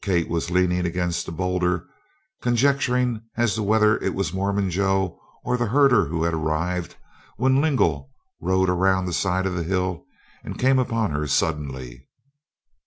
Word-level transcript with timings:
Kate 0.00 0.26
was 0.30 0.50
leaning 0.50 0.86
against 0.86 1.26
the 1.26 1.32
boulder 1.32 1.86
conjecturing 2.40 3.20
as 3.36 3.54
to 3.56 3.62
whether 3.62 3.98
it 3.98 4.14
was 4.14 4.32
Mormon 4.32 4.70
Joe 4.70 5.20
or 5.44 5.58
the 5.58 5.66
herder 5.66 6.06
who 6.06 6.22
had 6.24 6.32
arrived, 6.32 6.96
when 7.36 7.60
Lingle 7.60 8.08
rode 8.40 8.70
around 8.70 9.04
the 9.04 9.12
side 9.12 9.44
of 9.44 9.54
the 9.54 9.62
hill 9.62 10.06
and 10.42 10.58
came 10.58 10.78
upon 10.78 11.10
her 11.10 11.26
suddenly. 11.26 12.08